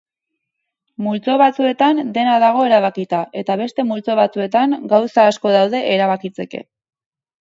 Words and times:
Multzo 1.07 1.33
batzuetan 1.41 2.01
dena 2.15 2.33
dago 2.43 2.65
erabakita 2.69 3.19
eta 3.43 3.57
beste 3.61 3.87
multzo 3.93 4.17
batzuetan 4.23 4.75
gauza 4.95 5.27
asko 5.35 5.53
daude 5.61 5.83
erabakitzeke. 5.95 6.65